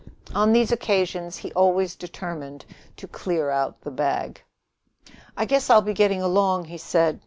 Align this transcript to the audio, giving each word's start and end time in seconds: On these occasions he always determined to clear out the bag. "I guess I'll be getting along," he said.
On 0.33 0.51
these 0.51 0.71
occasions 0.71 1.37
he 1.37 1.53
always 1.53 1.95
determined 1.95 2.65
to 2.97 3.07
clear 3.07 3.51
out 3.51 3.81
the 3.81 3.91
bag. 3.91 4.41
"I 5.37 5.45
guess 5.45 5.69
I'll 5.69 5.83
be 5.83 5.93
getting 5.93 6.23
along," 6.23 6.65
he 6.65 6.79
said. 6.79 7.19